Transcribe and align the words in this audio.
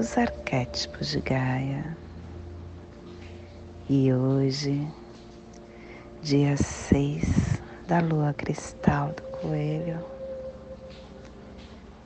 dos 0.00 0.16
arquétipos 0.16 1.08
de 1.08 1.20
Gaia. 1.20 1.94
E 3.86 4.10
hoje, 4.10 4.88
dia 6.22 6.56
6 6.56 7.60
da 7.86 8.00
lua 8.00 8.32
cristal 8.32 9.12
do 9.12 9.22
coelho, 9.24 10.02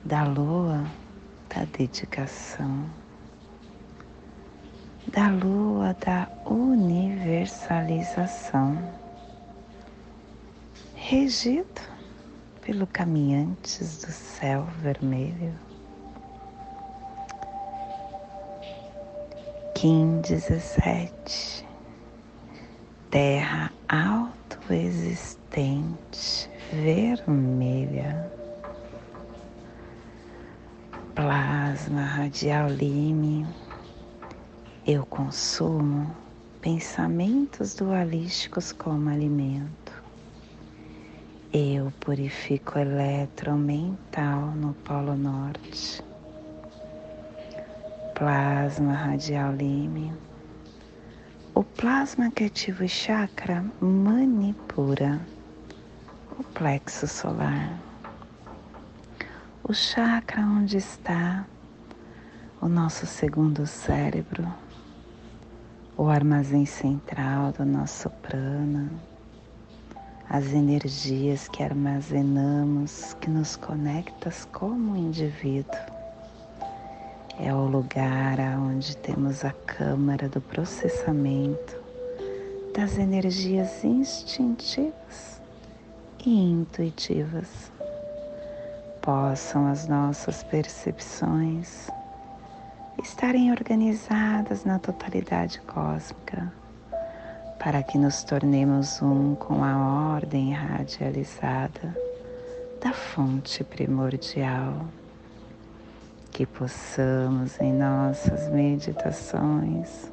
da 0.03 0.25
lua 0.25 0.85
da 1.47 1.63
dedicação, 1.63 2.89
da 5.07 5.29
lua 5.29 5.95
da 6.05 6.29
universalização, 6.45 8.77
regido 10.95 11.81
pelo 12.59 12.85
caminhantes 12.87 14.01
do 14.01 14.11
céu 14.11 14.67
vermelho 14.81 15.57
Kim 19.75 20.21
17 20.21 21.67
Terra 23.11 23.71
autoexistente 23.89 26.49
vermelha. 26.71 28.31
Plasma 31.13 32.05
radial 32.05 32.69
lime. 32.69 33.45
Eu 34.87 35.05
consumo 35.05 36.15
pensamentos 36.61 37.75
dualísticos 37.75 38.71
como 38.71 39.09
alimento. 39.09 39.91
Eu 41.51 41.91
purifico 41.99 42.79
eletromental 42.79 44.53
no 44.55 44.73
Polo 44.85 45.17
Norte 45.17 46.01
plasma 48.15 48.93
radial 48.93 49.51
lime. 49.51 50.13
O 51.53 51.63
plasma 51.63 52.31
que 52.31 52.45
ativa 52.45 52.85
o 52.85 52.87
chakra 52.87 53.65
manipura 53.81 55.19
o 56.39 56.43
plexo 56.43 57.07
solar. 57.07 57.77
O 59.61 59.73
chakra 59.73 60.41
onde 60.43 60.77
está 60.77 61.45
o 62.61 62.69
nosso 62.69 63.05
segundo 63.05 63.67
cérebro, 63.67 64.47
o 65.97 66.07
armazém 66.07 66.65
central 66.65 67.51
do 67.51 67.65
nosso 67.65 68.09
prana, 68.09 68.89
as 70.29 70.53
energias 70.53 71.49
que 71.49 71.61
armazenamos 71.61 73.13
que 73.19 73.29
nos 73.29 73.57
conectam 73.57 74.31
como 74.53 74.95
indivíduo 74.95 75.94
é 77.39 77.53
o 77.53 77.65
lugar 77.65 78.39
onde 78.57 78.95
temos 78.97 79.43
a 79.43 79.51
câmara 79.51 80.29
do 80.29 80.39
processamento 80.39 81.75
das 82.73 82.97
energias 82.97 83.83
instintivas 83.83 85.41
e 86.25 86.29
intuitivas. 86.29 87.71
Possam 89.01 89.67
as 89.67 89.87
nossas 89.87 90.43
percepções 90.43 91.89
estarem 93.03 93.51
organizadas 93.51 94.63
na 94.63 94.79
totalidade 94.79 95.59
cósmica, 95.61 96.51
para 97.59 97.83
que 97.83 97.97
nos 97.97 98.23
tornemos 98.23 99.01
um 99.01 99.35
com 99.35 99.63
a 99.63 100.13
ordem 100.15 100.53
radializada 100.53 101.95
da 102.81 102.93
fonte 102.93 103.63
primordial 103.63 104.85
que 106.35 106.45
possamos 106.45 107.57
em 107.61 107.71
nossas 107.71 108.49
meditações 108.49 110.11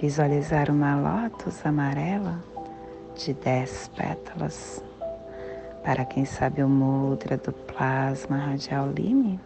visualizar 0.00 0.68
uma 0.68 0.96
lótus 0.96 1.64
amarela 1.64 2.42
de 3.14 3.32
dez 3.34 3.88
pétalas. 3.94 4.82
Para 5.84 6.04
quem 6.04 6.24
sabe 6.24 6.60
o 6.64 6.68
mudra 6.68 7.36
do 7.36 7.52
plasma 7.52 8.36
radial 8.36 8.90
lime, 8.90 9.38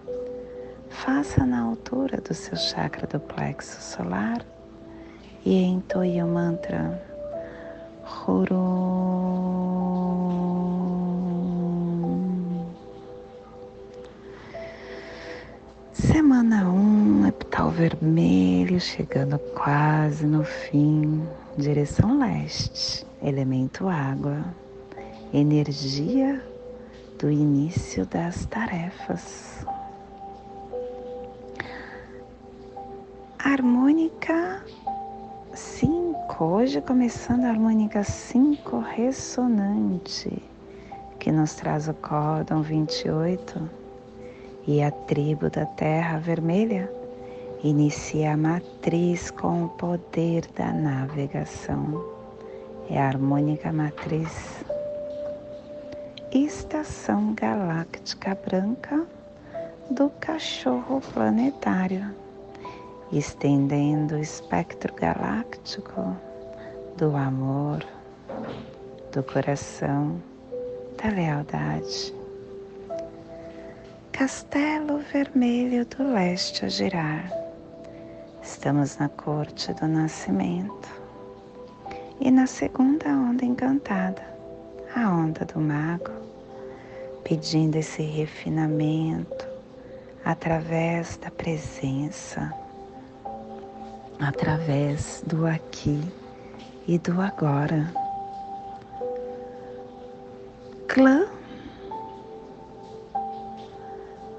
faça 0.88 1.44
na 1.44 1.60
altura 1.60 2.22
do 2.22 2.32
seu 2.32 2.56
chakra 2.56 3.06
do 3.06 3.20
plexo 3.20 3.82
solar 3.82 4.40
e 5.44 5.62
entoie 5.62 6.22
o 6.22 6.26
mantra 6.26 6.98
Hurum. 8.26 9.10
Semana 16.00 16.66
1, 16.66 16.72
um, 16.72 17.26
epital 17.26 17.70
vermelho, 17.70 18.80
chegando 18.80 19.38
quase 19.54 20.26
no 20.26 20.42
fim, 20.42 21.22
direção 21.58 22.18
leste, 22.18 23.06
elemento 23.22 23.86
água, 23.86 24.42
energia 25.30 26.42
do 27.18 27.30
início 27.30 28.06
das 28.06 28.46
tarefas. 28.46 29.66
Harmônica 33.38 34.64
5, 35.52 36.42
hoje 36.42 36.80
começando 36.80 37.44
a 37.44 37.50
harmônica 37.50 38.02
5 38.02 38.78
ressonante, 38.78 40.42
que 41.18 41.30
nos 41.30 41.54
traz 41.56 41.88
o 41.88 41.94
códon 41.94 42.62
28 42.62 43.79
e 44.66 44.82
a 44.82 44.90
tribo 44.90 45.48
da 45.48 45.64
Terra 45.64 46.18
Vermelha 46.18 46.90
inicia 47.62 48.32
a 48.32 48.36
matriz 48.36 49.30
com 49.30 49.64
o 49.64 49.68
poder 49.70 50.46
da 50.56 50.72
navegação. 50.72 52.04
É 52.88 52.98
a 52.98 53.08
harmônica 53.08 53.72
matriz. 53.72 54.64
Estação 56.32 57.34
galáctica 57.34 58.34
branca 58.34 59.06
do 59.90 60.10
cachorro 60.20 61.00
planetário, 61.12 62.14
estendendo 63.12 64.14
o 64.14 64.20
espectro 64.20 64.94
galáctico 64.94 66.16
do 66.96 67.16
amor, 67.16 67.84
do 69.12 69.22
coração, 69.22 70.22
da 71.02 71.10
lealdade 71.10 72.19
Castelo 74.20 74.98
Vermelho 74.98 75.86
do 75.86 76.12
Leste 76.12 76.66
a 76.66 76.68
girar. 76.68 77.32
Estamos 78.42 78.98
na 78.98 79.08
corte 79.08 79.72
do 79.72 79.88
nascimento 79.88 80.90
e 82.20 82.30
na 82.30 82.46
segunda 82.46 83.08
onda 83.08 83.46
encantada, 83.46 84.22
a 84.94 85.08
onda 85.08 85.46
do 85.46 85.58
mago, 85.58 86.12
pedindo 87.24 87.76
esse 87.76 88.02
refinamento 88.02 89.48
através 90.22 91.16
da 91.16 91.30
presença, 91.30 92.52
através 94.20 95.24
do 95.26 95.46
aqui 95.46 95.98
e 96.86 96.98
do 96.98 97.22
agora. 97.22 97.90
Clã 100.88 101.39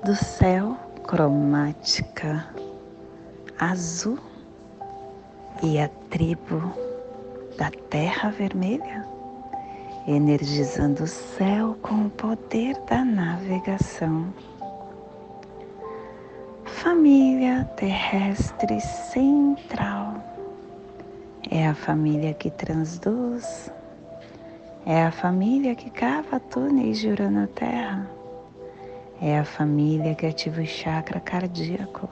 do 0.03 0.15
céu 0.15 0.75
cromática 1.03 2.47
azul 3.59 4.17
e 5.61 5.79
a 5.79 5.87
tribo 6.09 6.73
da 7.55 7.69
terra 7.91 8.31
vermelha, 8.31 9.05
energizando 10.07 11.03
o 11.03 11.07
céu 11.07 11.77
com 11.83 12.07
o 12.07 12.09
poder 12.09 12.75
da 12.89 13.05
navegação. 13.05 14.33
Família 16.65 17.65
terrestre 17.75 18.81
central 18.81 20.15
é 21.51 21.67
a 21.67 21.75
família 21.75 22.33
que 22.33 22.49
transduz, 22.49 23.71
é 24.83 25.05
a 25.05 25.11
família 25.11 25.75
que 25.75 25.91
cava 25.91 26.39
túneis 26.39 26.97
de 26.97 27.09
Urano-Terra 27.09 28.20
é 29.21 29.37
a 29.37 29.45
família 29.45 30.15
que 30.15 30.25
ativa 30.25 30.61
o 30.61 30.65
chakra 30.65 31.19
cardíaco. 31.19 32.09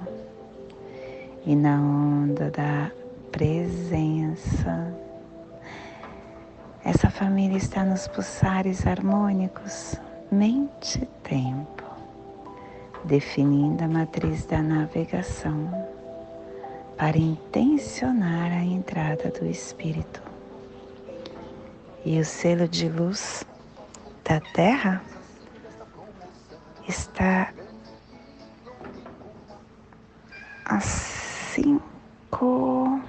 e 1.46 1.56
na 1.56 1.80
onda 1.82 2.52
da 2.52 2.92
presença. 3.32 4.94
Essa 6.84 7.10
família 7.10 7.58
está 7.58 7.84
nos 7.84 8.08
pulsares 8.08 8.86
harmônicos, 8.86 9.96
mente 10.30 11.02
e 11.02 11.06
tempo, 11.28 11.84
definindo 13.06 13.84
a 13.84 13.88
matriz 13.88 14.46
da 14.46 14.62
navegação 14.62 15.72
para 16.98 17.18
intencionar 17.18 18.52
a 18.52 18.64
entrada 18.64 19.32
do 19.32 19.46
Espírito. 19.46 20.22
E 22.06 22.20
o 22.20 22.26
selo 22.26 22.68
de 22.68 22.90
luz 22.90 23.46
da 24.24 24.40
Terra 24.54 25.02
está 26.90 27.54
a 30.66 30.80
cinco 30.80 33.00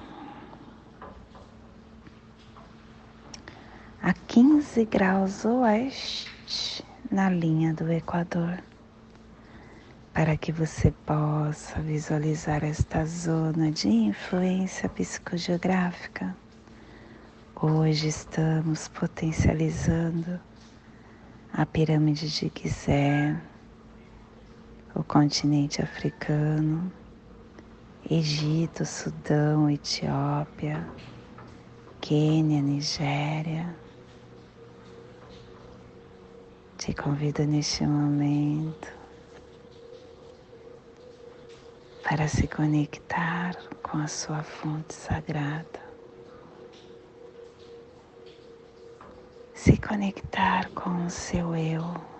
a 4.03 4.13
quinze 4.27 4.85
graus 4.85 5.45
oeste 5.45 6.85
na 7.11 7.27
linha 7.27 7.73
do 7.73 7.91
Equador 7.91 8.61
para 10.13 10.37
que 10.37 10.51
você 10.51 10.91
possa 11.03 11.81
visualizar 11.81 12.63
esta 12.63 13.03
zona 13.03 13.71
de 13.71 13.89
influência 13.89 14.87
psicogeográfica. 14.89 16.35
Hoje 17.55 18.09
estamos 18.09 18.87
potencializando 18.89 20.39
a 21.51 21.65
pirâmide 21.65 22.29
de 22.29 22.51
Gizé, 22.55 23.41
o 25.01 25.03
continente 25.03 25.81
africano, 25.81 26.91
Egito, 28.07 28.85
Sudão, 28.85 29.67
Etiópia, 29.67 30.87
Quênia, 31.99 32.61
Nigéria. 32.61 33.75
Te 36.77 36.93
convido 36.93 37.43
neste 37.45 37.83
momento 37.83 38.87
para 42.03 42.27
se 42.27 42.47
conectar 42.47 43.55
com 43.81 43.97
a 43.97 44.07
sua 44.07 44.43
fonte 44.43 44.93
sagrada. 44.93 45.81
Se 49.55 49.77
conectar 49.77 50.69
com 50.71 51.07
o 51.07 51.09
seu 51.09 51.55
eu. 51.55 52.11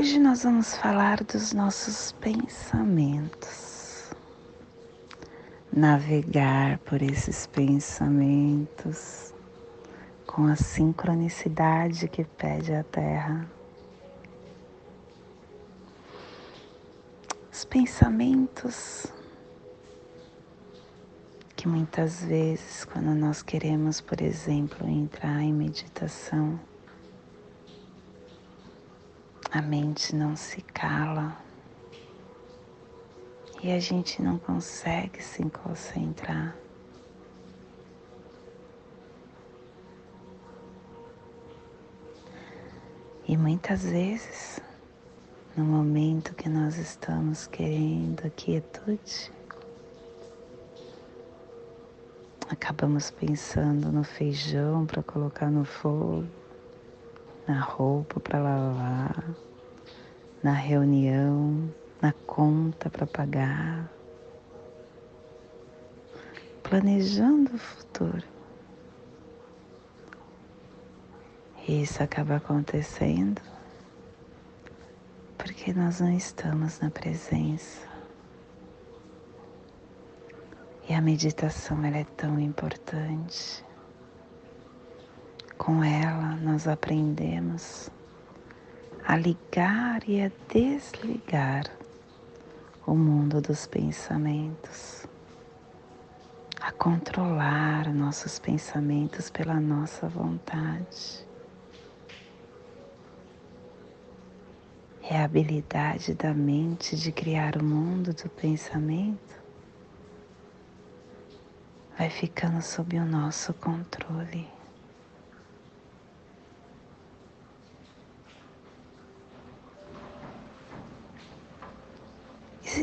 Hoje 0.00 0.20
nós 0.20 0.37
vamos 0.50 0.74
falar 0.76 1.22
dos 1.24 1.52
nossos 1.52 2.12
pensamentos. 2.12 4.10
Navegar 5.70 6.78
por 6.78 7.02
esses 7.02 7.46
pensamentos 7.46 9.34
com 10.26 10.46
a 10.46 10.56
sincronicidade 10.56 12.08
que 12.08 12.24
pede 12.24 12.72
a 12.72 12.82
Terra. 12.82 13.46
Os 17.52 17.66
pensamentos 17.66 19.06
que 21.54 21.68
muitas 21.68 22.24
vezes, 22.24 22.86
quando 22.86 23.14
nós 23.14 23.42
queremos, 23.42 24.00
por 24.00 24.22
exemplo, 24.22 24.88
entrar 24.88 25.42
em 25.42 25.52
meditação, 25.52 26.58
a 29.58 29.62
mente 29.62 30.14
não 30.14 30.36
se 30.36 30.62
cala 30.62 31.36
e 33.60 33.72
a 33.72 33.80
gente 33.80 34.22
não 34.22 34.38
consegue 34.38 35.20
se 35.20 35.42
concentrar. 35.50 36.56
E 43.26 43.36
muitas 43.36 43.82
vezes, 43.82 44.60
no 45.56 45.64
momento 45.64 46.36
que 46.36 46.48
nós 46.48 46.78
estamos 46.78 47.48
querendo 47.48 48.30
quietude, 48.36 49.32
acabamos 52.48 53.10
pensando 53.10 53.90
no 53.90 54.04
feijão 54.04 54.86
para 54.86 55.02
colocar 55.02 55.50
no 55.50 55.64
fogo, 55.64 56.28
na 57.48 57.60
roupa 57.60 58.20
para 58.20 58.38
lavar, 58.38 59.47
na 60.48 60.54
reunião, 60.54 61.70
na 62.00 62.10
conta 62.26 62.88
para 62.88 63.06
pagar, 63.06 63.86
planejando 66.62 67.54
o 67.54 67.58
futuro. 67.58 68.24
E 71.66 71.82
isso 71.82 72.02
acaba 72.02 72.36
acontecendo 72.36 73.42
porque 75.36 75.74
nós 75.74 76.00
não 76.00 76.16
estamos 76.16 76.80
na 76.80 76.90
presença. 76.90 77.86
E 80.88 80.94
a 80.94 81.02
meditação 81.02 81.84
ela 81.84 81.98
é 81.98 82.06
tão 82.16 82.40
importante. 82.40 83.62
Com 85.58 85.84
ela, 85.84 86.36
nós 86.36 86.66
aprendemos 86.66 87.90
a 89.08 89.16
ligar 89.16 90.06
e 90.06 90.20
a 90.20 90.30
desligar 90.52 91.64
o 92.86 92.94
mundo 92.94 93.40
dos 93.40 93.66
pensamentos, 93.66 95.06
a 96.60 96.70
controlar 96.72 97.90
nossos 97.94 98.38
pensamentos 98.38 99.30
pela 99.30 99.58
nossa 99.58 100.06
vontade. 100.10 101.26
É 105.02 105.16
a 105.16 105.24
habilidade 105.24 106.12
da 106.14 106.34
mente 106.34 106.94
de 106.94 107.10
criar 107.10 107.56
o 107.56 107.64
mundo 107.64 108.12
do 108.12 108.28
pensamento 108.28 109.42
vai 111.96 112.10
ficando 112.10 112.60
sob 112.60 112.98
o 112.98 113.06
nosso 113.06 113.54
controle. 113.54 114.57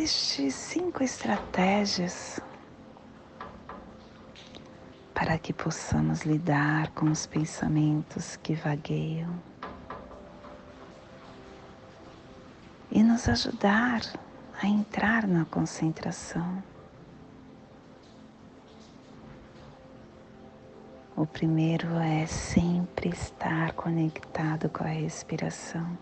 Existem 0.06 0.52
cinco 0.52 1.04
estratégias 1.04 2.40
para 5.16 5.36
que 5.40 5.52
possamos 5.52 6.22
lidar 6.22 6.92
com 6.92 7.08
os 7.08 7.26
pensamentos 7.26 8.36
que 8.36 8.54
vagueiam 8.54 9.34
e 12.92 13.02
nos 13.02 13.28
ajudar 13.28 14.02
a 14.62 14.68
entrar 14.68 15.26
na 15.26 15.44
concentração. 15.44 16.64
O 21.18 21.26
primeiro 21.26 21.96
é 21.96 22.28
sempre 22.28 23.10
estar 23.10 23.74
conectado 23.74 24.70
com 24.70 24.84
a 24.84 24.88
respiração. 24.88 25.98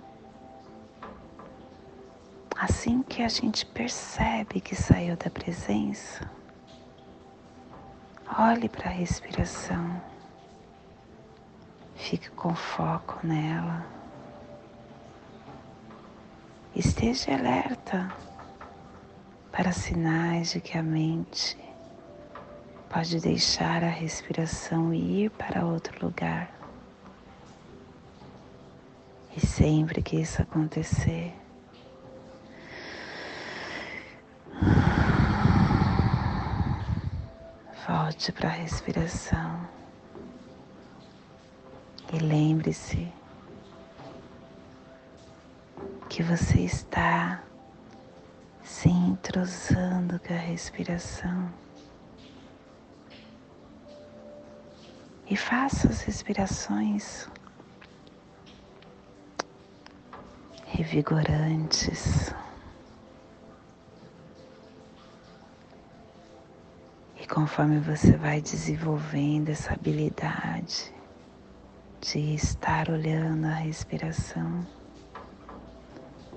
Assim 2.56 3.02
que 3.02 3.24
a 3.24 3.28
gente 3.28 3.66
percebe 3.66 4.62
que 4.62 4.76
saiu 4.76 5.18
da 5.18 5.30
presença, 5.30 6.30
olhe 8.40 8.70
para 8.70 8.90
a 8.90 8.94
respiração, 8.94 10.02
fique 11.96 12.30
com 12.32 12.56
foco 12.56 13.20
nela, 13.26 13.86
esteja 16.76 17.34
alerta 17.34 18.12
para 19.52 19.72
sinais 19.72 20.52
de 20.52 20.62
que 20.62 20.78
a 20.78 20.84
mente 20.84 21.58
pode 22.90 23.20
deixar 23.20 23.84
a 23.84 23.90
respiração 23.90 24.94
ir 24.94 25.32
para 25.32 25.66
outro 25.66 26.06
lugar. 26.06 26.52
E 29.36 29.44
sempre 29.44 30.02
que 30.02 30.16
isso 30.18 30.42
acontecer, 30.42 31.34
Volte 37.88 38.32
para 38.32 38.48
a 38.48 38.52
respiração 38.52 39.68
E 42.14 42.20
lembre-se 42.20 43.12
que 46.08 46.22
você 46.22 46.60
está 46.60 47.44
se 48.62 48.88
entrosando 48.88 50.20
com 50.20 50.32
a 50.32 50.38
respiração. 50.38 51.52
E 55.28 55.36
faça 55.36 55.88
as 55.88 56.02
respirações 56.02 57.28
revigorantes. 60.68 62.32
Conforme 67.34 67.80
você 67.80 68.16
vai 68.16 68.40
desenvolvendo 68.40 69.50
essa 69.50 69.74
habilidade 69.74 70.94
de 72.00 72.36
estar 72.36 72.92
olhando 72.92 73.48
a 73.48 73.56
respiração, 73.56 74.64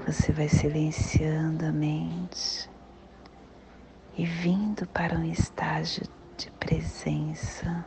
você 0.06 0.32
vai 0.32 0.48
silenciando 0.48 1.66
a 1.66 1.70
mente 1.70 2.70
e 4.16 4.24
vindo 4.24 4.86
para 4.86 5.18
um 5.18 5.30
estágio 5.30 6.04
de 6.34 6.50
presença. 6.52 7.84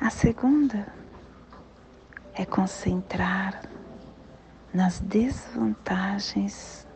A 0.00 0.08
segunda 0.08 0.86
é 2.32 2.46
concentrar 2.46 3.60
nas 4.72 5.00
desvantagens 5.00 6.86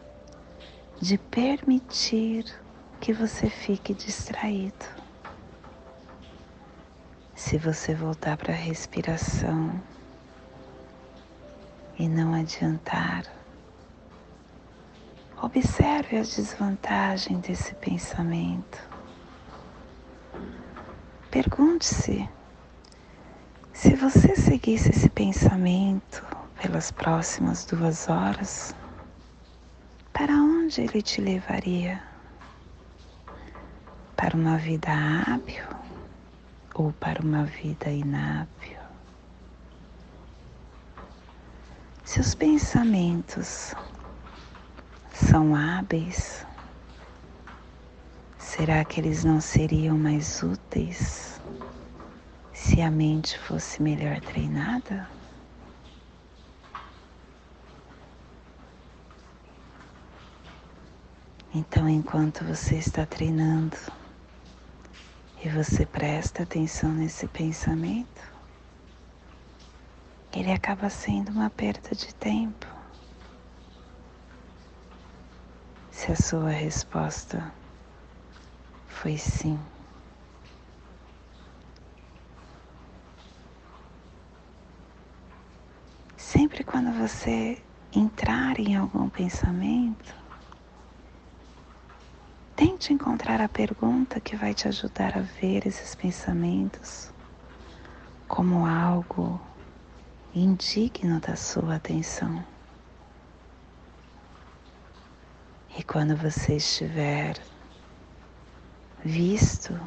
de 1.03 1.19
permitir 1.19 2.45
que 3.01 3.13
você 3.13 3.51
fique 3.51 3.93
distraído. 3.93 4.87
Se 7.35 7.59
você 7.59 7.93
voltar 7.93 8.37
para 8.37 8.53
a 8.53 8.57
respiração 8.57 9.83
e 11.99 12.09
não 12.09 12.33
adiantar, 12.33 13.25
observe 15.43 16.19
a 16.19 16.23
desvantagem 16.23 17.41
desse 17.41 17.75
pensamento. 17.75 18.79
Pergunte-se 21.33 22.29
se 23.73 23.97
você 23.97 24.37
seguisse 24.37 24.91
esse 24.91 25.11
pensamento 25.11 26.25
pelas 26.61 26.93
próximas 26.93 27.65
duas 27.65 28.09
horas, 28.09 28.73
onde 30.73 30.81
ele 30.81 31.03
te 31.03 31.21
levaria? 31.21 32.03
Para 34.17 34.35
uma 34.35 34.57
vida 34.57 34.89
hábil 34.91 35.65
ou 36.75 36.95
para 36.95 37.21
uma 37.21 37.45
vida 37.45 37.91
inábil? 37.91 38.79
Seus 42.05 42.35
pensamentos 42.35 43.75
são 45.13 45.55
hábeis? 45.55 46.47
Será 48.39 48.83
que 48.83 48.99
eles 48.99 49.25
não 49.25 49.43
seriam 49.43 49.99
mais 49.99 50.43
úteis? 50.43 51.39
se 52.55 52.81
a 52.81 52.91
mente 52.91 53.39
fosse 53.39 53.83
melhor 53.83 54.21
treinada? 54.21 55.22
Então, 61.55 61.87
enquanto 61.87 62.47
você 62.47 62.77
está 62.77 63.05
treinando 63.05 63.77
e 65.45 65.51
você 65.51 65.85
presta 65.85 66.45
atenção 66.45 66.91
nesse 66.91 67.29
pensamento, 67.29 68.23
ele 70.35 70.51
acaba 70.51 70.89
sendo 70.89 71.31
uma 71.31 71.51
perda 71.51 71.91
de 71.95 72.15
tempo. 72.15 72.67
Se 75.91 76.11
a 76.11 76.17
sua 76.17 76.49
resposta 76.49 77.53
foi 78.87 79.19
sim, 79.19 79.59
Sempre 86.17 86.65
quando 86.65 86.91
você 86.93 87.63
entrar 87.95 88.59
em 88.59 88.75
algum 88.75 89.11
pensamento, 89.11 90.22
tente 92.83 92.95
encontrar 92.95 93.41
a 93.41 93.49
pergunta 93.49 94.19
que 94.19 94.35
vai 94.35 94.53
te 94.53 94.67
ajudar 94.67 95.17
a 95.17 95.21
ver 95.21 95.69
esses 95.69 95.95
pensamentos 95.95 97.13
como 98.27 98.67
algo 98.67 99.41
indigno 100.35 101.21
da 101.21 101.37
sua 101.37 101.77
atenção. 101.77 102.45
E 105.79 105.83
quando 105.85 106.17
você 106.17 106.57
estiver 106.57 107.41
visto 109.05 109.79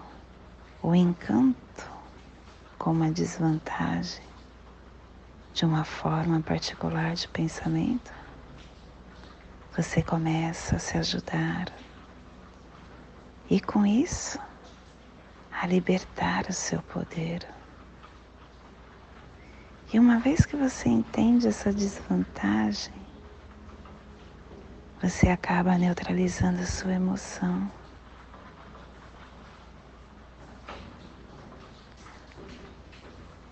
o 0.81 0.95
encanto 0.95 1.91
como 2.79 3.01
uma 3.01 3.11
desvantagem, 3.11 4.23
de 5.53 5.65
uma 5.65 5.83
forma 5.83 6.39
particular 6.39 7.13
de 7.13 7.27
pensamento, 7.27 8.13
você 9.75 10.01
começa 10.01 10.77
a 10.77 10.79
se 10.79 10.97
ajudar 10.97 11.84
e 13.49 13.59
com 13.59 13.85
isso 13.85 14.39
a 15.51 15.67
libertar 15.67 16.45
o 16.49 16.53
seu 16.53 16.81
poder. 16.83 17.47
E 19.93 19.99
uma 19.99 20.19
vez 20.19 20.45
que 20.45 20.55
você 20.55 20.89
entende 20.89 21.47
essa 21.47 21.71
desvantagem, 21.71 22.93
você 25.01 25.29
acaba 25.29 25.77
neutralizando 25.77 26.61
a 26.61 26.65
sua 26.65 26.93
emoção. 26.93 27.71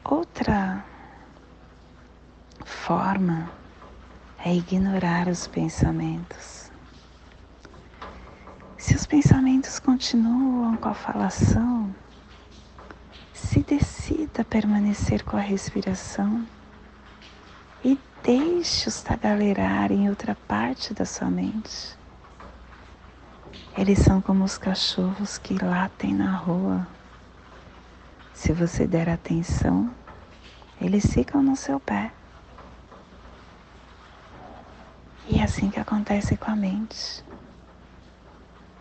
Outra 0.04 0.84
forma 2.66 3.52
é 4.38 4.54
ignorar 4.54 5.28
os 5.28 5.48
pensamentos. 5.48 6.63
Pensamentos 9.14 9.78
continuam 9.78 10.76
com 10.76 10.90
a 10.90 10.94
falação, 10.96 11.94
se 13.32 13.60
decida 13.60 14.44
permanecer 14.44 15.24
com 15.24 15.38
a 15.38 15.40
respiração 15.40 16.44
e 17.86 17.96
deixe-os 18.24 19.04
tagalerar 19.04 19.92
em 19.92 20.10
outra 20.10 20.36
parte 20.48 20.96
da 20.96 21.06
sua 21.06 21.30
mente. 21.30 21.96
Eles 23.78 24.00
são 24.00 24.20
como 24.20 24.44
os 24.44 24.58
cachorros 24.58 25.38
que 25.38 25.64
latem 25.64 26.16
na 26.16 26.36
rua. 26.36 26.88
Se 28.34 28.52
você 28.52 28.88
der 28.88 29.10
atenção, 29.10 29.92
eles 30.82 31.06
ficam 31.06 31.44
no 31.44 31.56
seu 31.56 31.80
pé. 31.80 32.12
E 35.30 35.38
é 35.38 35.44
assim 35.44 35.70
que 35.70 35.80
acontece 35.80 36.36
com 36.36 36.50
a 36.50 36.56
mente. 36.56 37.24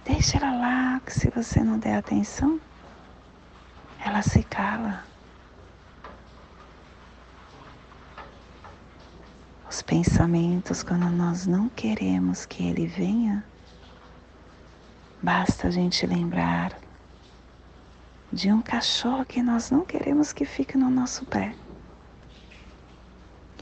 Deixa 0.05 0.37
ela 0.37 0.57
lá, 0.57 1.01
que 1.01 1.13
se 1.13 1.31
você 1.31 1.63
não 1.63 1.79
der 1.79 1.97
atenção, 1.97 2.61
ela 4.05 4.21
se 4.21 4.43
cala. 4.43 5.05
Os 9.71 9.81
pensamentos, 9.81 10.83
quando 10.83 11.09
nós 11.09 11.47
não 11.47 11.69
queremos 11.69 12.45
que 12.45 12.67
ele 12.67 12.87
venha, 12.87 13.45
basta 15.23 15.69
a 15.69 15.71
gente 15.71 16.05
lembrar 16.05 16.77
de 18.33 18.51
um 18.51 18.61
cachorro 18.61 19.25
que 19.25 19.41
nós 19.41 19.71
não 19.71 19.85
queremos 19.85 20.33
que 20.33 20.45
fique 20.45 20.77
no 20.77 20.91
nosso 20.91 21.25
pé. 21.27 21.55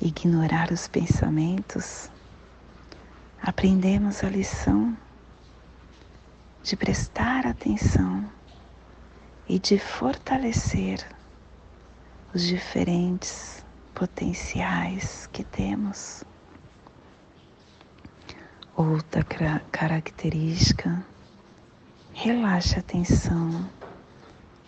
Ignorar 0.00 0.72
os 0.72 0.88
pensamentos 0.88 2.10
aprendemos 3.42 4.24
a 4.24 4.30
lição 4.30 4.96
de 6.62 6.76
prestar 6.76 7.46
atenção 7.46 8.28
e 9.48 9.58
de 9.58 9.78
fortalecer 9.78 11.04
os 12.34 12.42
diferentes 12.42 13.64
potenciais 13.94 15.28
que 15.32 15.42
temos. 15.42 16.22
Outra 18.76 19.24
característica, 19.72 21.04
relaxa 22.12 22.76
a 22.76 22.80
atenção 22.80 23.68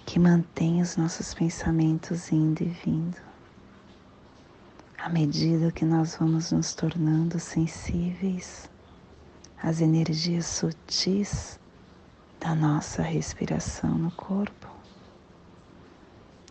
que 0.04 0.18
mantém 0.18 0.82
os 0.82 0.96
nossos 0.96 1.32
pensamentos 1.32 2.32
indo 2.32 2.62
e 2.62 2.68
vindo. 2.68 3.16
À 4.99 5.08
medida 5.08 5.72
que 5.72 5.84
nós 5.84 6.16
vamos 6.16 6.52
nos 6.52 6.75
tornando 6.75 7.38
sensíveis 7.38 8.70
às 9.62 9.80
energias 9.80 10.46
sutis 10.46 11.58
da 12.42 12.56
nossa 12.56 13.02
respiração 13.02 13.96
no 13.96 14.11
corpo, 14.11 14.66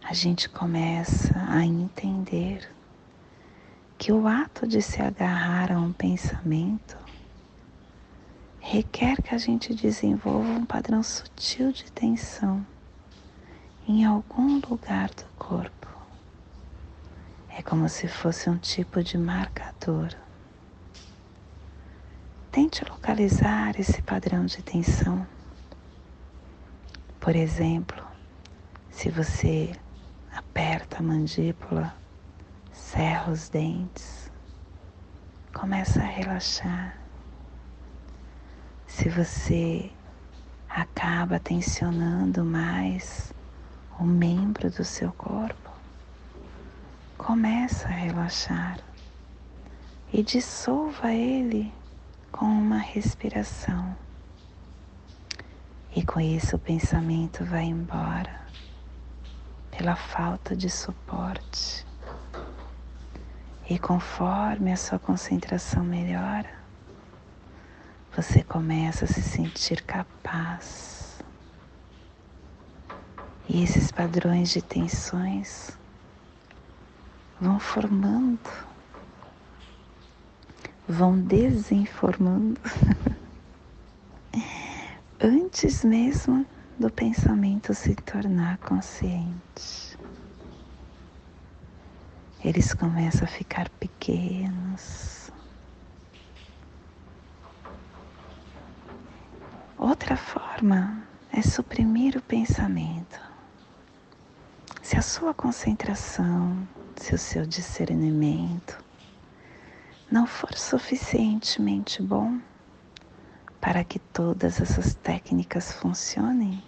a 0.01 0.13
gente 0.13 0.48
começa 0.48 1.33
a 1.50 1.65
entender 1.65 2.74
que 3.98 4.10
o 4.13 4.25
ato 4.25 4.65
de 4.65 4.81
se 4.81 5.01
agarrar 5.01 5.69
a 5.69 5.77
um 5.77 5.91
pensamento 5.91 6.98
requer 8.62 9.21
que 9.21 9.36
a 9.36 9.38
gente 9.38 9.75
desenvolva 9.75 10.50
um 10.50 10.65
padrão 10.65 11.03
sutil 11.03 11.74
de 11.74 11.91
tensão 11.91 12.65
em 13.86 14.05
algum 14.05 14.62
lugar 14.65 15.10
do 15.10 15.25
corpo. 15.38 15.89
É 17.50 17.62
como 17.62 17.89
se 17.89 18.07
fosse 18.07 18.50
um 18.50 18.57
tipo 18.57 19.03
de 19.03 19.17
marcador. 19.17 20.15
Tente 22.50 22.86
localizar 22.86 23.77
esse 23.77 24.01
padrão 24.01 24.45
de 24.45 24.63
tensão. 24.63 25.27
Por 27.22 27.36
exemplo, 27.36 28.04
se 28.90 29.12
você 29.12 29.72
aperta 30.36 30.98
a 30.98 31.04
mandíbula, 31.04 31.96
cerra 32.74 33.32
os 33.32 33.48
dentes, 33.48 34.32
começa 35.54 36.01
a 36.01 36.04
relaxar. 36.04 36.98
Se 38.88 39.08
você 39.08 39.92
acaba 40.68 41.40
tensionando 41.40 42.44
mais 42.44 43.32
o 44.00 44.04
membro 44.04 44.72
do 44.72 44.84
seu 44.84 45.12
corpo, 45.12 45.70
começa 47.20 47.88
a 47.88 47.92
relaxar 47.92 48.80
e 50.12 50.24
dissolva 50.24 51.13
ele 51.13 51.72
com 52.32 52.46
uma 52.46 52.80
respiração. 52.80 53.96
E 55.93 56.05
com 56.05 56.21
isso 56.21 56.55
o 56.55 56.60
pensamento 56.60 57.43
vai 57.43 57.65
embora 57.65 58.39
pela 59.69 59.93
falta 59.95 60.55
de 60.55 60.69
suporte. 60.69 61.86
E 63.69 63.77
conforme 63.77 64.71
a 64.71 64.77
sua 64.77 64.98
concentração 64.98 65.83
melhora, 65.83 66.50
você 68.15 68.41
começa 68.41 69.03
a 69.03 69.07
se 69.07 69.21
sentir 69.21 69.81
capaz. 69.83 71.21
E 73.50 73.62
esses 73.62 73.91
padrões 73.91 74.50
de 74.50 74.62
tensões 74.62 75.77
vão 77.39 77.60
formando, 77.60 78.39
vão 80.88 81.19
desinformando 81.19 82.62
antes 85.23 85.84
mesmo 85.84 86.45
do 86.79 86.89
pensamento 86.89 87.73
se 87.75 87.93
tornar 87.95 88.57
consciente. 88.57 89.97
Eles 92.43 92.73
começam 92.73 93.23
a 93.25 93.27
ficar 93.27 93.69
pequenos. 93.69 95.29
Outra 99.77 100.17
forma 100.17 101.03
é 101.31 101.41
suprimir 101.41 102.17
o 102.17 102.21
pensamento. 102.21 103.21
Se 104.81 104.97
a 104.97 105.01
sua 105.03 105.34
concentração 105.34 106.67
se 106.95 107.15
o 107.15 107.17
seu 107.17 107.45
discernimento 107.45 108.77
não 110.12 110.27
for 110.27 110.53
suficientemente 110.55 112.01
bom 112.01 112.39
para 113.62 113.84
que 113.84 114.00
todas 114.00 114.60
essas 114.60 114.95
técnicas 114.95 115.71
funcionem, 115.71 116.63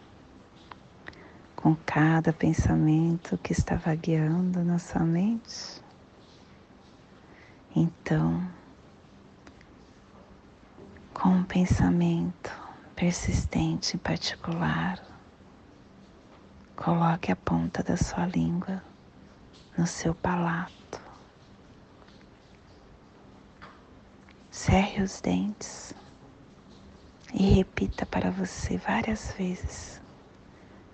com 1.56 1.76
cada 1.76 2.32
pensamento 2.32 3.36
que 3.40 3.52
está 3.52 3.76
vagueando 3.76 4.64
na 4.64 4.78
sua 4.78 5.02
mente, 5.02 5.82
então, 7.76 8.48
com 11.16 11.30
um 11.30 11.44
pensamento 11.44 12.52
persistente 12.96 13.96
em 13.96 14.00
particular, 14.00 15.04
coloque 16.76 17.32
a 17.32 17.36
ponta 17.36 17.82
da 17.82 17.98
sua 17.98 18.28
língua 18.28 18.84
no 19.76 19.88
seu 19.88 20.14
palato. 20.14 21.02
Cerre 24.52 25.02
os 25.02 25.20
dentes 25.20 25.96
e 27.34 27.56
repita 27.56 28.06
para 28.06 28.30
você 28.30 28.78
várias 28.78 29.34
vezes 29.34 30.02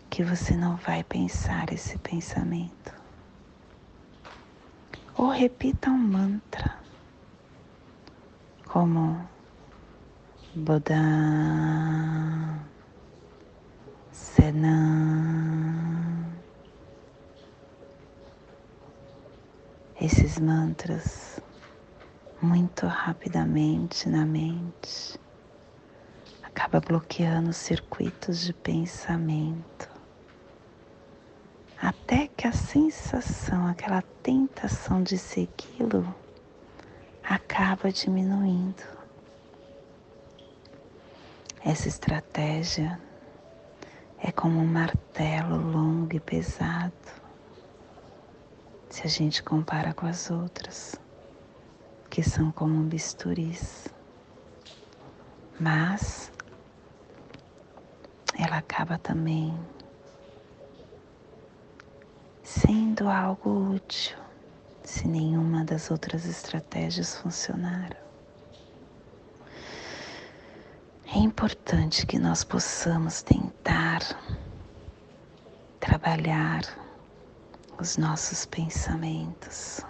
que 0.10 0.23
você 0.23 0.56
não 0.56 0.78
vai 0.78 1.04
pensar 1.04 1.71
esse 1.71 1.97
pensamento. 1.99 2.93
Ou 5.17 5.30
repita 5.30 5.89
um 5.89 5.97
mantra, 5.97 6.80
como 8.65 9.30
Buda, 10.56 10.95
Senam. 14.12 15.19
esses 20.02 20.39
mantras 20.39 21.41
muito 22.41 22.88
rapidamente 22.88 24.08
na 24.08 24.25
mente, 24.25 25.19
acaba 26.59 26.81
bloqueando 26.81 27.53
circuitos 27.53 28.41
de 28.41 28.51
pensamento, 28.51 29.89
até 31.81 32.27
que 32.27 32.45
a 32.45 32.51
sensação, 32.51 33.65
aquela 33.65 34.01
tentação 34.21 35.01
de 35.01 35.17
segui-lo, 35.17 36.13
acaba 37.23 37.89
diminuindo. 37.93 38.83
Essa 41.63 41.87
estratégia 41.87 42.99
é 44.21 44.29
como 44.29 44.59
um 44.59 44.67
martelo 44.67 45.55
longo 45.55 46.13
e 46.13 46.19
pesado 46.19 46.91
se 48.89 49.03
a 49.03 49.09
gente 49.09 49.41
compara 49.41 49.93
com 49.93 50.05
as 50.05 50.29
outras, 50.29 50.99
que 52.09 52.21
são 52.21 52.51
como 52.51 52.83
bisturis. 52.83 53.87
Mas 55.57 56.29
ela 58.39 58.58
acaba 58.58 58.97
também 58.97 59.54
sendo 62.41 63.10
algo 63.10 63.75
útil 63.75 64.17
se 64.84 65.08
nenhuma 65.08 65.65
das 65.65 65.91
outras 65.91 66.25
estratégias 66.25 67.17
funcionar. 67.17 67.95
É 71.13 71.17
importante 71.17 72.06
que 72.06 72.17
nós 72.17 72.43
possamos 72.43 73.21
tentar 73.21 73.99
trabalhar 75.80 76.62
os 77.80 77.97
nossos 77.97 78.45
pensamentos. 78.45 79.82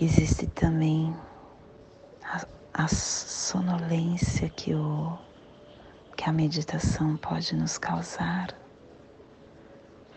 Existe 0.00 0.46
também 0.48 1.16
a, 2.24 2.44
a 2.74 2.88
sonolência 2.88 4.48
que, 4.48 4.74
o, 4.74 5.18
que 6.22 6.30
a 6.30 6.32
meditação 6.32 7.16
pode 7.16 7.56
nos 7.56 7.78
causar. 7.78 8.56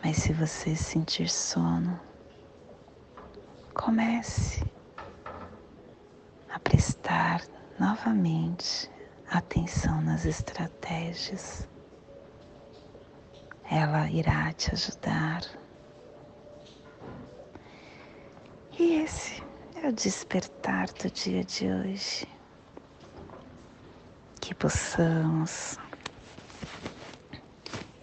Mas 0.04 0.18
se 0.18 0.34
você 0.34 0.76
sentir 0.76 1.28
sono, 1.28 2.00
comece 3.74 4.64
a 6.48 6.60
prestar 6.60 7.42
novamente 7.80 8.88
atenção 9.32 10.00
nas 10.00 10.26
estratégias 10.26 11.68
ela 13.72 14.08
irá 14.08 14.54
te 14.54 14.72
ajudar. 14.76 15.42
E 18.78 19.02
esse 19.02 19.44
é 19.74 19.90
o 19.90 19.92
despertar 19.92 20.86
do 21.02 21.10
dia 21.10 21.44
de 21.44 21.68
hoje. 21.68 22.28
Que 24.40 24.54
possamos 24.54 25.80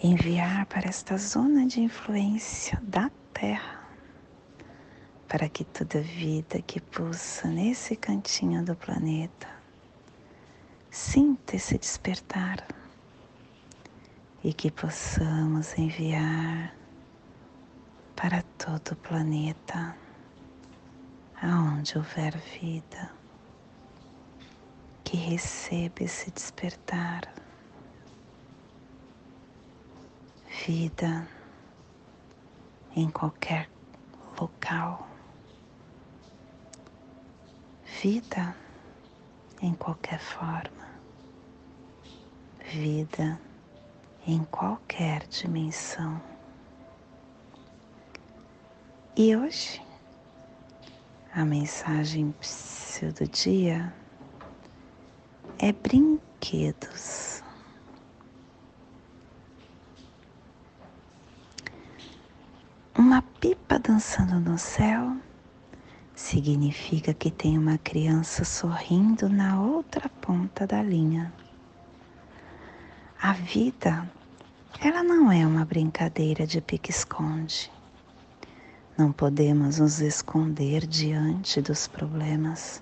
enviar 0.03 0.67
para 0.67 0.89
esta 0.89 1.17
zona 1.17 1.65
de 1.65 1.81
influência 1.81 2.77
da 2.83 3.09
Terra, 3.33 3.81
para 5.29 5.49
que 5.49 5.65
toda 5.65 6.01
vida 6.01 6.61
que 6.61 6.81
pulsa 6.81 7.47
nesse 7.47 7.95
cantinho 7.95 8.65
do 8.65 8.75
planeta 8.75 9.49
sinta 10.91 11.55
esse 11.55 11.79
despertar 11.79 12.67
e 14.43 14.53
que 14.53 14.73
possamos 14.73 15.79
enviar 15.79 16.75
para 18.17 18.43
todo 18.59 18.93
o 18.93 18.97
planeta, 18.97 19.97
aonde 21.41 21.97
houver 21.97 22.37
vida, 22.61 23.13
que 25.05 25.17
receba 25.17 26.03
esse 26.03 26.29
despertar. 26.33 27.33
Vida 30.65 31.27
em 32.95 33.11
qualquer 33.11 33.69
local. 34.41 35.09
Vida 38.01 38.55
em 39.61 39.75
qualquer 39.75 40.21
forma. 40.21 40.87
Vida 42.65 43.41
em 44.25 44.45
qualquer 44.45 45.27
dimensão. 45.27 46.23
E 49.17 49.35
hoje, 49.35 49.83
a 51.35 51.45
mensagem 51.45 52.33
do 53.19 53.27
dia 53.27 53.93
é 55.59 55.73
brinquedos. 55.73 57.43
Uma 62.95 63.23
pipa 63.41 63.72
dançando 63.83 64.39
no 64.39 64.57
céu 64.57 65.17
significa 66.15 67.13
que 67.13 67.33
tem 67.33 67.59
uma 67.59 67.79
criança 67.79 68.45
sorrindo 68.45 69.29
na 69.29 69.61
outra 69.61 70.09
ponta 70.09 70.67
da 70.67 70.81
linha. 70.81 71.33
A 73.21 73.33
vida, 73.33 74.09
ela 74.81 75.03
não 75.03 75.33
é 75.33 75.45
uma 75.45 75.65
brincadeira 75.65 76.47
de 76.47 76.61
pique-esconde. 76.61 77.73
Não 78.97 79.11
podemos 79.11 79.81
nos 79.81 80.01
esconder 80.01 80.87
diante 80.87 81.61
dos 81.61 81.89
problemas. 81.89 82.81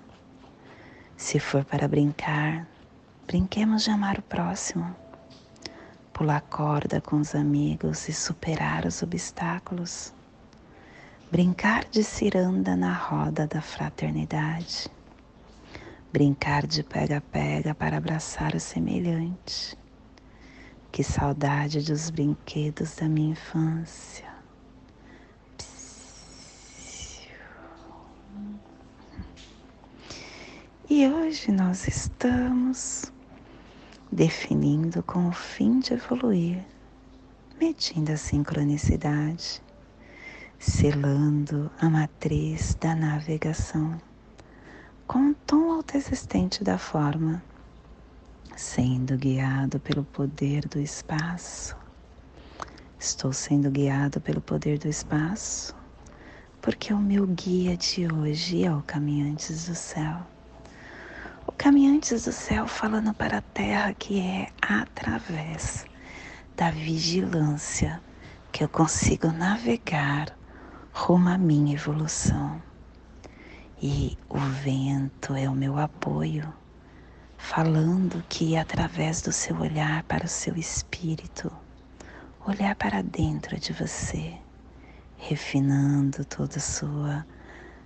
Se 1.16 1.40
for 1.40 1.64
para 1.64 1.88
brincar, 1.88 2.66
brinquemos 3.26 3.84
de 3.84 3.90
amar 3.90 4.18
o 4.18 4.22
próximo, 4.22 4.94
pular 6.12 6.42
corda 6.42 7.00
com 7.00 7.16
os 7.16 7.34
amigos 7.34 8.06
e 8.08 8.12
superar 8.12 8.84
os 8.84 9.02
obstáculos, 9.02 10.12
brincar 11.30 11.84
de 11.84 12.02
ciranda 12.02 12.74
na 12.74 12.92
roda 12.92 13.46
da 13.46 13.62
fraternidade, 13.62 14.88
brincar 16.12 16.66
de 16.66 16.82
pega-pega 16.82 17.72
para 17.72 17.98
abraçar 17.98 18.56
o 18.56 18.60
semelhante. 18.60 19.78
Que 20.90 21.04
saudade 21.04 21.82
dos 21.82 22.10
brinquedos 22.10 22.96
da 22.96 23.08
minha 23.08 23.30
infância. 23.30 24.28
E 30.88 31.06
hoje 31.06 31.52
nós 31.52 31.86
estamos 31.86 33.12
definindo 34.10 35.00
com 35.04 35.28
o 35.28 35.32
fim 35.32 35.78
de 35.78 35.92
evoluir, 35.92 36.66
medindo 37.60 38.10
a 38.10 38.16
sincronicidade, 38.16 39.62
selando 40.60 41.70
a 41.80 41.90
matriz 41.90 42.76
da 42.80 42.94
navegação 42.94 44.00
com 45.06 45.30
o 45.30 45.34
tom 45.34 45.72
autoexistente 45.72 46.62
da 46.62 46.78
forma, 46.78 47.42
sendo 48.54 49.16
guiado 49.16 49.80
pelo 49.80 50.04
poder 50.04 50.68
do 50.68 50.78
espaço. 50.78 51.76
Estou 52.98 53.32
sendo 53.32 53.70
guiado 53.70 54.20
pelo 54.20 54.40
poder 54.40 54.78
do 54.78 54.86
espaço 54.86 55.74
porque 56.62 56.92
o 56.92 56.98
meu 56.98 57.26
guia 57.26 57.76
de 57.76 58.06
hoje 58.12 58.64
é 58.64 58.72
o 58.72 58.82
Caminhantes 58.82 59.66
do 59.66 59.74
Céu 59.74 60.26
Caminhantes 61.60 62.24
do 62.24 62.32
céu 62.32 62.66
falando 62.66 63.12
para 63.12 63.36
a 63.36 63.42
terra 63.42 63.92
que 63.92 64.18
é 64.18 64.48
através 64.62 65.84
da 66.56 66.70
vigilância 66.70 68.00
que 68.50 68.64
eu 68.64 68.68
consigo 68.70 69.30
navegar 69.30 70.34
rumo 70.92 71.28
à 71.28 71.38
minha 71.38 71.74
evolução. 71.74 72.60
E 73.82 74.18
o 74.28 74.38
vento 74.38 75.34
é 75.34 75.48
o 75.48 75.54
meu 75.54 75.78
apoio, 75.78 76.52
falando 77.38 78.22
que 78.28 78.56
através 78.56 79.22
do 79.22 79.32
seu 79.32 79.58
olhar 79.58 80.02
para 80.04 80.26
o 80.26 80.28
seu 80.28 80.56
espírito, 80.56 81.50
olhar 82.46 82.74
para 82.76 83.02
dentro 83.02 83.58
de 83.58 83.72
você, 83.72 84.34
refinando 85.16 86.24
toda 86.24 86.58
a 86.58 86.60
sua 86.60 87.26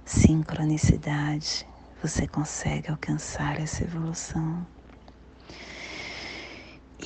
sincronicidade, 0.05 1.67
você 2.03 2.27
consegue 2.27 2.91
alcançar 2.91 3.61
essa 3.61 3.85
evolução. 3.85 4.67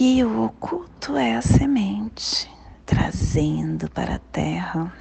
E 0.01 0.25
o 0.25 0.45
oculto 0.45 1.17
é 1.17 1.35
a 1.37 1.43
semente, 1.43 2.51
trazendo 2.87 3.91
para 3.91 4.15
a 4.15 4.19
terra 4.19 4.93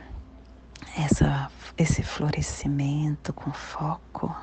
essa, 0.98 1.52
esse 1.78 2.02
florescimento 2.02 3.32
com 3.32 3.52
foco. 3.52 4.36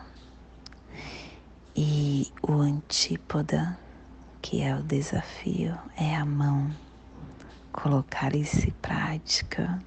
E 1.76 2.32
o 2.40 2.52
antípoda, 2.52 3.76
que 4.40 4.62
é 4.62 4.76
o 4.76 4.82
desafio, 4.82 5.76
é 5.96 6.14
a 6.14 6.24
mão. 6.24 6.70
Colocar 7.72 8.36
isso 8.36 8.68
em 8.68 8.74
prática, 8.80 9.82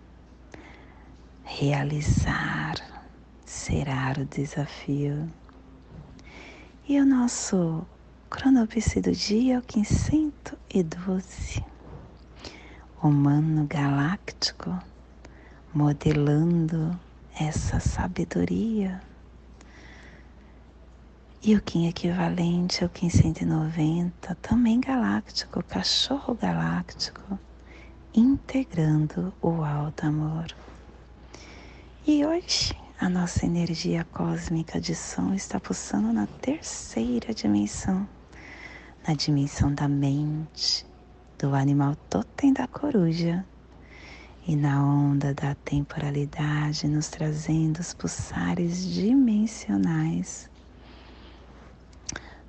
realizar, 1.45 2.75
será 3.45 4.13
o 4.19 4.25
desafio. 4.25 5.31
E 6.85 6.99
o 6.99 7.05
nosso 7.05 7.87
cronopse 8.29 8.99
do 8.99 9.13
dia 9.13 9.55
é 9.55 9.59
o 9.59 9.61
512. 9.61 11.63
Humano 13.01 13.65
galáctico, 13.67 14.77
modelando 15.73 16.97
essa 17.39 17.79
sabedoria. 17.79 19.01
E 21.43 21.55
o 21.55 21.61
Kim 21.61 21.87
equivalente 21.87 22.83
ao 22.83 22.89
590, 22.89 24.35
também 24.35 24.79
galáctico, 24.79 25.63
cachorro 25.63 26.33
galáctico, 26.35 27.37
integrando 28.13 29.33
o 29.41 29.63
alto 29.63 30.05
amor. 30.05 30.47
E 32.05 32.25
hoje 32.25 32.75
a 32.99 33.07
nossa 33.07 33.45
energia 33.45 34.03
cósmica 34.11 34.81
de 34.81 34.95
som 34.95 35.33
está 35.33 35.59
pulsando 35.59 36.11
na 36.11 36.25
terceira 36.25 37.33
dimensão, 37.33 38.07
na 39.07 39.13
dimensão 39.13 39.73
da 39.73 39.87
mente, 39.87 40.85
do 41.37 41.53
animal 41.53 41.95
totem 42.09 42.51
da 42.51 42.67
coruja 42.67 43.45
e 44.47 44.55
na 44.55 44.81
onda 44.81 45.33
da 45.33 45.55
temporalidade, 45.55 46.87
nos 46.87 47.09
trazendo 47.09 47.81
os 47.81 47.93
pulsares 47.93 48.81
dimensionais 48.93 50.49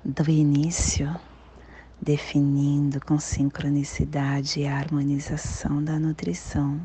do 0.05 0.31
início, 0.31 1.13
definindo 2.01 3.01
com 3.01 3.19
sincronicidade 3.19 4.61
e 4.61 4.65
harmonização 4.65 5.83
da 5.83 5.99
nutrição 5.99 6.81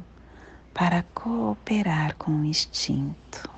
para 0.74 1.05
cooperar 1.14 2.16
com 2.16 2.33
o 2.33 2.44
instinto. 2.44 3.48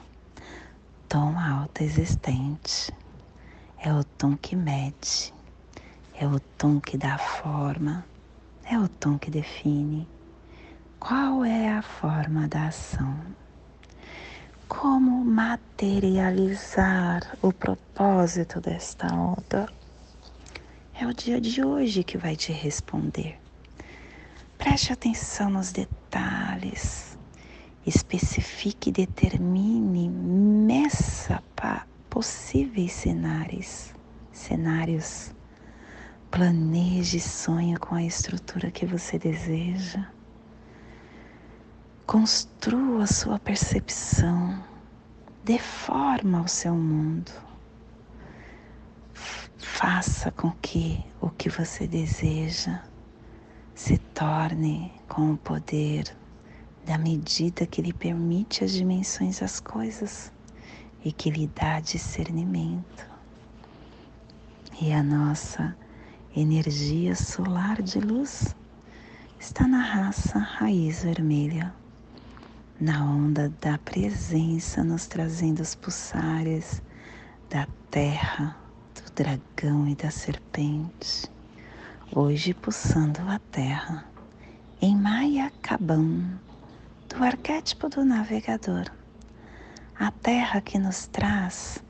Tom 1.09 1.38
alto 1.38 1.83
existente, 1.83 2.92
é 3.79 3.90
o 3.95 4.05
tom 4.05 4.37
que 4.37 4.55
mede, 4.55 5.33
é 6.21 6.29
o 6.29 6.38
tom 6.38 6.79
que 6.79 6.99
dá 6.99 7.16
forma, 7.16 8.05
é 8.62 8.79
o 8.79 8.87
tom 8.87 9.19
que 9.19 9.31
define 9.31 10.07
qual 10.98 11.44
é 11.44 11.68
a 11.70 11.82
forma 11.82 12.48
da 12.48 12.68
ação. 12.68 13.14
Como 14.68 15.24
materializar 15.24 17.38
o 17.40 17.52
propósito 17.52 18.61
desta 18.61 19.14
onda? 19.14 19.68
É 20.94 21.06
o 21.06 21.14
dia 21.14 21.40
de 21.40 21.64
hoje 21.64 22.02
que 22.02 22.18
vai 22.18 22.35
te 22.37 22.52
responder. 22.52 23.38
Preste 24.59 24.92
atenção 24.92 25.48
nos 25.50 25.72
detalhes 25.72 27.16
especifique 27.87 28.90
e 28.90 28.92
determine, 28.92 30.09
meça 30.09 31.42
para 31.54 31.87
possíveis 32.11 32.92
cenários, 32.92 33.94
cenários. 34.32 35.32
Planeje 36.28 37.20
sonho 37.20 37.78
com 37.78 37.94
a 37.94 38.02
estrutura 38.02 38.70
que 38.70 38.85
você 38.85 39.18
deseja. 39.18 40.11
Construa 42.07 43.05
sua 43.09 43.37
percepção, 43.37 44.62
dê 45.42 45.59
forma 45.59 46.38
ao 46.38 46.47
seu 46.47 46.73
mundo. 46.73 47.33
Faça 49.59 50.31
com 50.31 50.53
que 50.62 51.05
o 51.21 51.29
que 51.29 51.49
você 51.49 51.85
deseja 51.85 52.81
se 53.75 53.99
torne 53.99 54.92
com 55.09 55.33
o 55.33 55.37
poder 55.37 56.16
da 56.87 56.97
medida 56.97 57.66
que 57.66 57.83
lhe 57.83 57.92
permite 57.92 58.62
as 58.62 58.71
dimensões 58.71 59.40
das 59.40 59.59
coisas 59.59 60.31
e 61.05 61.11
que 61.11 61.29
lhe 61.29 61.49
dá 61.49 61.81
discernimento. 61.81 63.11
E 64.81 64.92
a 64.92 65.03
nossa 65.03 65.77
energia 66.37 67.16
solar 67.16 67.83
de 67.83 67.99
luz 67.99 68.55
está 69.40 69.66
na 69.66 69.81
raça 69.81 70.38
raiz 70.38 71.03
vermelha, 71.03 71.75
na 72.80 73.02
onda 73.04 73.48
da 73.60 73.78
presença, 73.78 74.84
nos 74.84 75.06
trazendo 75.06 75.60
os 75.60 75.74
pulsares 75.74 76.82
da 77.48 77.66
terra, 77.90 78.56
do 78.94 79.10
dragão 79.12 79.88
e 79.88 79.94
da 79.94 80.10
serpente. 80.10 81.30
Hoje 82.14 82.52
pulsando 82.52 83.20
a 83.28 83.38
terra 83.50 84.04
em 84.80 84.94
Maya 84.94 85.50
Kabam, 85.62 86.38
do 87.08 87.24
arquétipo 87.24 87.88
do 87.88 88.04
navegador. 88.04 88.84
A 89.98 90.10
terra 90.10 90.60
que 90.60 90.78
nos 90.78 91.06
traz 91.06 91.82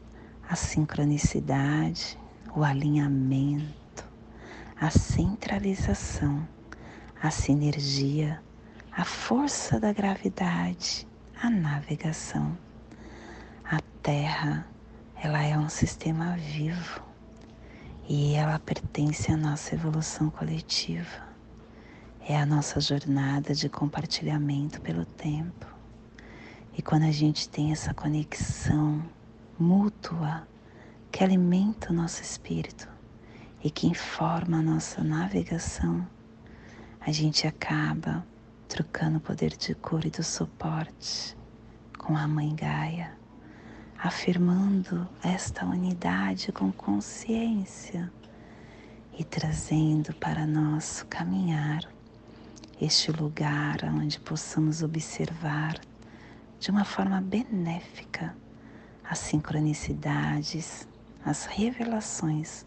a 0.49 0.55
sincronicidade, 0.55 2.17
o 2.55 2.63
alinhamento, 2.63 4.09
a 4.81 4.89
centralização, 4.91 6.47
a 7.21 7.31
sinergia, 7.31 8.41
a 8.97 9.05
força 9.05 9.79
da 9.79 9.93
gravidade, 9.93 11.07
a 11.43 11.51
navegação. 11.51 12.57
A 13.63 13.79
Terra, 14.03 14.67
ela 15.23 15.43
é 15.43 15.59
um 15.59 15.69
sistema 15.69 16.35
vivo 16.39 17.03
e 18.09 18.33
ela 18.33 18.59
pertence 18.59 19.31
à 19.31 19.37
nossa 19.37 19.75
evolução 19.75 20.31
coletiva. 20.31 21.27
É 22.27 22.39
a 22.39 22.47
nossa 22.47 22.81
jornada 22.81 23.55
de 23.55 23.69
compartilhamento 23.69 24.81
pelo 24.81 25.05
tempo. 25.05 25.67
E 26.73 26.81
quando 26.81 27.03
a 27.03 27.13
gente 27.13 27.51
tem 27.51 27.73
essa 27.73 27.93
conexão 27.93 29.05
mútua 29.59 30.49
que 31.13 31.23
alimenta 31.23 31.91
o 31.91 31.95
nosso 31.95 32.23
espírito 32.23 32.89
e 33.63 33.71
que 33.71 33.89
informa 33.89 34.61
a 34.61 34.63
nossa 34.63 35.05
navegação, 35.05 36.09
a 36.99 37.13
gente 37.13 37.47
acaba 37.47 38.25
trocando 38.69 39.19
o 39.19 39.21
poder 39.21 39.57
de 39.57 39.75
cura 39.75 40.09
e 40.09 40.11
do 40.11 40.23
suporte 40.23 41.37
com 41.99 42.17
a 42.17 42.27
Mãe 42.27 42.55
Gaia, 42.55 43.13
afirmando 43.97 45.09
esta 45.23 45.65
unidade 45.65 46.53
com 46.53 46.73
consciência 46.73 48.13
e 49.19 49.25
trazendo 49.25 50.13
para 50.15 50.47
nosso 50.47 51.07
caminhar 51.07 51.89
este 52.81 53.11
lugar 53.11 53.79
onde 53.85 54.21
possamos 54.21 54.83
observar 54.83 55.81
de 56.59 56.71
uma 56.71 56.85
forma 56.85 57.21
benéfica 57.21 58.37
as 59.03 59.19
sincronicidades, 59.19 60.87
as 61.25 61.47
revelações 61.47 62.67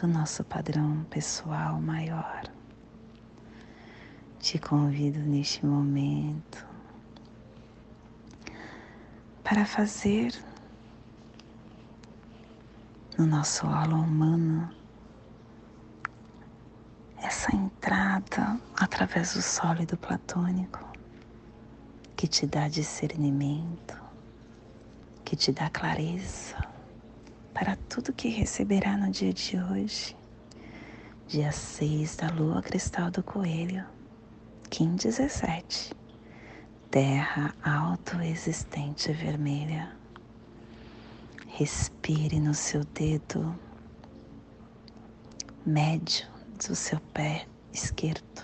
do 0.00 0.06
nosso 0.06 0.44
padrão 0.44 1.04
pessoal 1.10 1.80
maior. 1.80 2.53
Te 4.44 4.58
convido 4.58 5.20
neste 5.20 5.64
momento 5.64 6.66
para 9.42 9.64
fazer 9.64 10.34
no 13.16 13.24
nosso 13.24 13.66
holo 13.66 14.02
humano 14.02 14.70
essa 17.22 17.56
entrada 17.56 18.60
através 18.76 19.32
do 19.32 19.40
sólido 19.40 19.96
platônico 19.96 20.92
que 22.14 22.28
te 22.28 22.46
dá 22.46 22.68
discernimento, 22.68 23.98
que 25.24 25.36
te 25.36 25.52
dá 25.52 25.70
clareza 25.70 26.58
para 27.54 27.76
tudo 27.88 28.12
que 28.12 28.28
receberá 28.28 28.94
no 28.94 29.10
dia 29.10 29.32
de 29.32 29.56
hoje, 29.56 30.14
dia 31.26 31.50
6 31.50 32.16
da 32.16 32.28
lua 32.28 32.60
cristal 32.60 33.10
do 33.10 33.22
coelho, 33.22 33.86
Kim 34.76 34.96
17, 34.96 35.94
terra 36.90 37.54
autoexistente 37.62 39.12
vermelha. 39.12 39.96
Respire 41.46 42.40
no 42.40 42.52
seu 42.54 42.82
dedo 42.86 43.56
médio 45.64 46.26
do 46.58 46.74
seu 46.74 46.98
pé 47.12 47.46
esquerdo. 47.72 48.42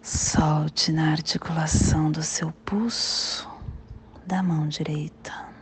Solte 0.00 0.90
na 0.90 1.10
articulação 1.10 2.10
do 2.10 2.22
seu 2.22 2.50
pulso 2.64 3.46
da 4.26 4.42
mão 4.42 4.66
direita. 4.68 5.52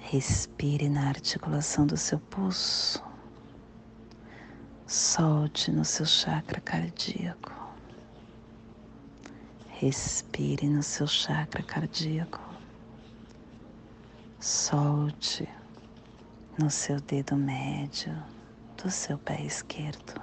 Respire 0.00 0.88
na 0.88 1.08
articulação 1.08 1.84
do 1.84 1.96
seu 1.96 2.20
pulso. 2.20 3.07
Solte 4.90 5.70
no 5.70 5.84
seu 5.84 6.06
chakra 6.06 6.62
cardíaco. 6.62 7.52
Respire 9.68 10.66
no 10.66 10.82
seu 10.82 11.06
chakra 11.06 11.62
cardíaco. 11.62 12.40
Solte 14.40 15.46
no 16.58 16.70
seu 16.70 16.98
dedo 17.02 17.36
médio 17.36 18.16
do 18.82 18.90
seu 18.90 19.18
pé 19.18 19.42
esquerdo 19.42 20.14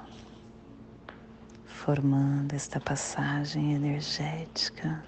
formando 1.67 2.54
esta 2.54 2.80
passagem 2.80 3.75
energética, 3.75 5.06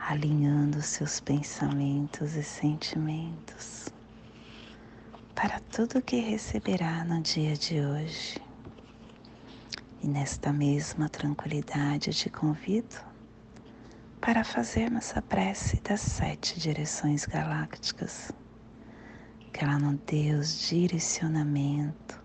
alinhando 0.00 0.82
seus 0.82 1.20
pensamentos 1.20 2.34
e 2.34 2.42
sentimentos 2.42 3.88
para 5.40 5.60
tudo 5.60 6.02
que 6.02 6.18
receberá 6.18 7.04
no 7.04 7.22
dia 7.22 7.54
de 7.54 7.80
hoje. 7.80 8.42
E 10.02 10.08
nesta 10.08 10.52
mesma 10.52 11.08
tranquilidade 11.08 12.12
te 12.12 12.28
convido 12.28 12.96
para 14.20 14.42
fazermos 14.42 15.16
a 15.16 15.22
prece 15.22 15.80
das 15.80 16.00
sete 16.00 16.58
direções 16.58 17.24
galácticas, 17.24 18.32
que 19.52 19.62
ela 19.62 19.78
nos 19.78 20.00
dê 20.00 20.32
os 20.32 20.68
direcionamento 20.68 22.20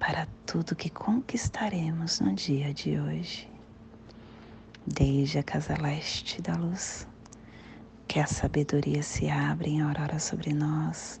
para 0.00 0.26
tudo 0.44 0.74
que 0.74 0.90
conquistaremos 0.90 2.18
no 2.18 2.34
dia 2.34 2.74
de 2.74 2.98
hoje. 2.98 3.48
Desde 4.84 5.38
a 5.38 5.44
casa 5.44 5.80
leste 5.80 6.42
da 6.42 6.56
luz, 6.56 7.06
que 8.08 8.18
a 8.18 8.26
sabedoria 8.26 9.04
se 9.04 9.30
abre 9.30 9.70
em 9.70 9.80
aurora 9.80 10.18
sobre 10.18 10.52
nós, 10.52 11.20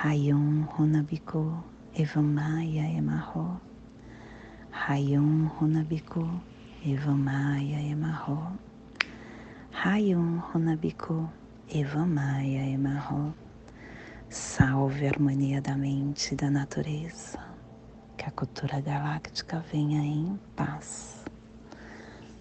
Rayon 0.00 0.64
Runabiku, 0.76 1.60
Evamaya 1.92 2.86
Emarro. 2.86 3.60
Rayon 4.70 5.50
Runabiku, 5.58 6.40
Evamaya 6.86 7.80
Emarro. 7.82 8.56
Rayon 9.72 10.38
Runabiku, 10.38 11.28
Evamaya 11.68 12.62
Emarro. 12.70 13.34
Salve 14.30 15.06
a 15.06 15.10
harmonia 15.10 15.60
da 15.60 15.76
mente 15.76 16.32
e 16.32 16.36
da 16.36 16.48
natureza. 16.48 17.40
Que 18.16 18.26
a 18.26 18.30
cultura 18.30 18.80
galáctica 18.80 19.64
venha 19.72 20.00
em 20.00 20.38
paz. 20.54 21.24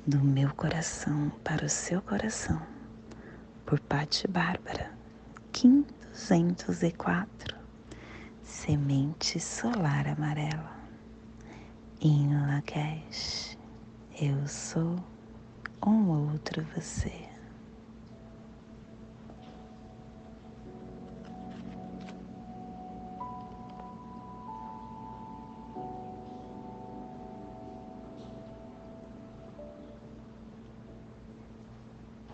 Do 0.05 0.19
meu 0.23 0.53
coração 0.53 1.31
para 1.43 1.65
o 1.65 1.69
seu 1.69 2.03
coração. 2.03 2.61
Por 3.65 3.79
Patti 3.79 4.27
Bárbara, 4.27 4.91
Kim 5.51 5.83
204. 6.17 7.55
Semente 8.41 9.39
solar 9.39 10.07
amarela. 10.07 10.75
Em 12.01 12.35
Lakesh, 12.35 13.55
eu 14.19 14.47
sou 14.47 14.97
um 15.85 16.31
outro 16.31 16.65
você. 16.75 17.26